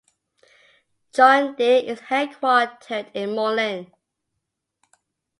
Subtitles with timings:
[1.13, 3.93] John Deere is headquartered in Moline.